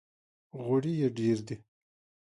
غوړي 0.63 0.93
یې 1.01 1.09
ډېر 1.17 1.37
دي! 1.47 1.55